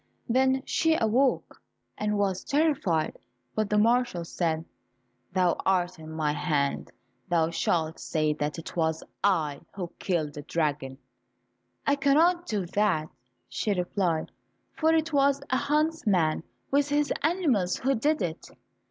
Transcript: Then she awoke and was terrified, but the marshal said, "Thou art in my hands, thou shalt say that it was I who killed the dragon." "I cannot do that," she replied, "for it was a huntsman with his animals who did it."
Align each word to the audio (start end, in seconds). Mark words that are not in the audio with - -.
Then 0.27 0.63
she 0.65 0.95
awoke 0.99 1.61
and 1.95 2.17
was 2.17 2.43
terrified, 2.43 3.19
but 3.53 3.69
the 3.69 3.77
marshal 3.77 4.25
said, 4.25 4.65
"Thou 5.31 5.55
art 5.63 5.99
in 5.99 6.11
my 6.11 6.33
hands, 6.33 6.89
thou 7.29 7.51
shalt 7.51 7.99
say 7.99 8.33
that 8.33 8.57
it 8.57 8.75
was 8.75 9.03
I 9.23 9.61
who 9.75 9.91
killed 9.99 10.33
the 10.33 10.41
dragon." 10.41 10.97
"I 11.85 11.97
cannot 11.97 12.47
do 12.47 12.65
that," 12.73 13.09
she 13.47 13.73
replied, 13.75 14.31
"for 14.75 14.91
it 14.91 15.13
was 15.13 15.39
a 15.51 15.57
huntsman 15.57 16.41
with 16.71 16.89
his 16.89 17.13
animals 17.21 17.77
who 17.77 17.93
did 17.93 18.23
it." 18.23 18.49